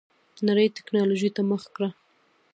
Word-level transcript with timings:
نړۍ 0.47 0.67
ټيکنالوجۍ 0.75 1.29
ته 1.35 1.41
مخه 1.49 1.69
کړه. 1.75 1.89